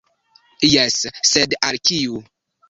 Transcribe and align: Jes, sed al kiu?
Jes, 0.69 0.97
sed 1.33 1.55
al 1.69 1.79
kiu? 1.91 2.19